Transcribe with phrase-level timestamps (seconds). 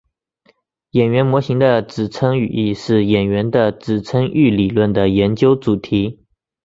[0.89, 6.25] 演员模型的指称语义是演员的指称域理论的研究主题。